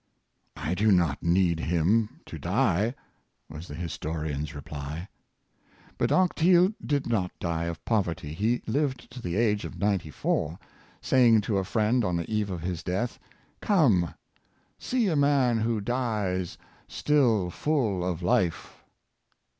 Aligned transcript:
'""I 0.57 0.73
do 0.73 0.91
not 0.91 1.21
need 1.21 1.59
him 1.59 2.21
to 2.25 2.39
die," 2.39 2.95
was 3.47 3.67
the 3.67 3.75
historian's 3.75 4.55
reply. 4.55 5.09
But 5.99 6.11
Anquetil 6.11 6.73
did 6.83 7.05
not 7.05 7.29
die 7.39 7.65
of 7.65 7.85
poverty; 7.85 8.33
he 8.33 8.63
lived 8.65 9.11
to 9.11 9.21
the 9.21 9.35
age 9.35 9.63
of 9.63 9.77
ninety 9.77 10.09
four, 10.09 10.57
saying 11.03 11.41
to 11.41 11.59
a 11.59 11.63
friend 11.63 12.03
on 12.03 12.15
the 12.15 12.27
eve 12.27 12.49
of 12.49 12.63
his 12.63 12.81
death," 12.81 13.19
Come, 13.61 14.15
see 14.79 15.07
a 15.07 15.15
man 15.15 15.59
who 15.59 15.79
dies 15.79 16.57
still 16.87 17.51
full 17.51 18.03
of 18.03 18.23
life!" 18.23 18.83